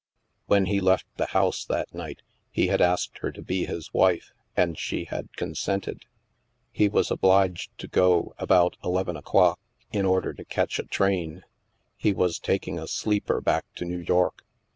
When 0.47 0.65
he 0.65 0.81
left 0.81 1.05
the 1.17 1.27
house 1.27 1.63
that 1.63 1.93
night, 1.93 2.23
he 2.49 2.69
had 2.69 2.81
asked 2.81 3.19
her 3.19 3.31
to 3.33 3.41
be 3.43 3.67
his 3.67 3.93
wife, 3.93 4.33
and 4.57 4.75
she 4.75 5.05
had 5.05 5.37
consented. 5.37 6.05
He 6.71 6.89
was 6.89 7.11
obliged 7.11 7.77
to 7.77 7.87
go 7.87 8.33
about 8.39 8.77
eleven 8.83 9.15
o'clock, 9.15 9.59
in 9.91 10.07
order 10.07 10.33
to 10.33 10.43
catch 10.43 10.79
a 10.79 10.85
train. 10.85 11.43
He 11.97 12.13
was 12.13 12.39
taking 12.39 12.79
a 12.79 12.87
sleeper 12.87 13.41
back 13.41 13.65
to 13.75 13.85
New 13.85 13.99
York. 13.99 14.43